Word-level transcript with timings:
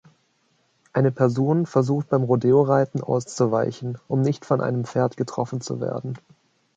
Eine 0.93 1.11
Person 1.11 1.67
versucht 1.67 2.09
beim 2.09 2.23
Rodeoreiten 2.23 3.03
auszuweichen, 3.03 3.99
um 4.07 4.21
nicht 4.21 4.45
von 4.45 4.59
einem 4.59 4.83
Pferd 4.83 5.15
getroffen 5.15 5.61
zu 5.61 5.79
werden. 5.79 6.15